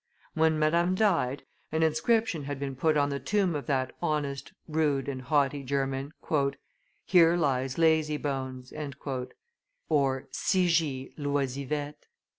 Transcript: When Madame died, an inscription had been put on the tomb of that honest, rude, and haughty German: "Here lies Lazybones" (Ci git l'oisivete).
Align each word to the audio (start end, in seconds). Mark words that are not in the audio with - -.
When 0.33 0.57
Madame 0.57 0.95
died, 0.95 1.43
an 1.71 1.83
inscription 1.83 2.45
had 2.45 2.59
been 2.59 2.75
put 2.75 2.97
on 2.97 3.09
the 3.09 3.19
tomb 3.19 3.53
of 3.53 3.67
that 3.67 3.91
honest, 4.01 4.51
rude, 4.67 5.07
and 5.07 5.21
haughty 5.21 5.61
German: 5.61 6.13
"Here 7.05 7.37
lies 7.37 7.77
Lazybones" 7.77 8.71
(Ci 10.31 10.65
git 10.67 11.19
l'oisivete). 11.19 12.05